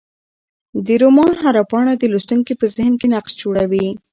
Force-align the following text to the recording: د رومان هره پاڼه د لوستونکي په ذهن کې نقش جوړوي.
د 0.85 0.87
رومان 1.01 1.33
هره 1.43 1.63
پاڼه 1.71 1.93
د 1.97 2.03
لوستونکي 2.13 2.53
په 2.57 2.65
ذهن 2.75 2.93
کې 2.99 3.07
نقش 3.13 3.31
جوړوي. 3.41 3.87